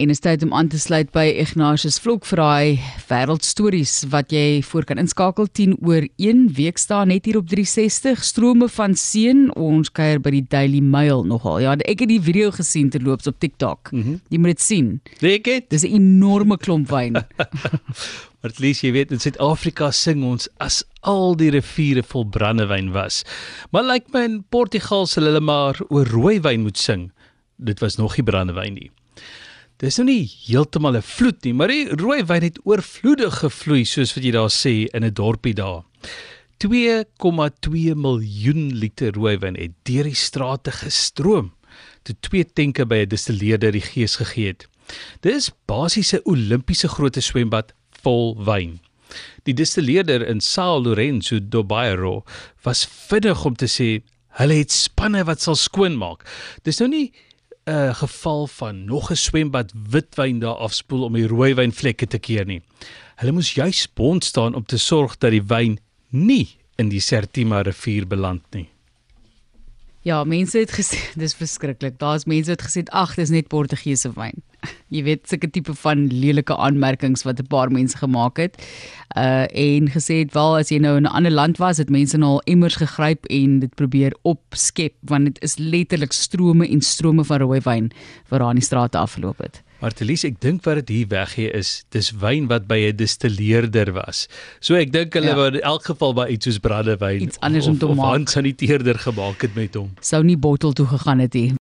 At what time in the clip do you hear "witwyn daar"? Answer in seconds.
59.90-60.54